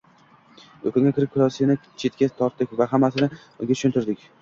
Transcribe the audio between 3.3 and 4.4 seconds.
unga tushuntirdik